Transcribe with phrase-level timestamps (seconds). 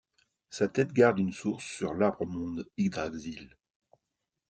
[0.49, 3.55] Sa tête garde une source sous l'arbre-monde, Yggdrasil.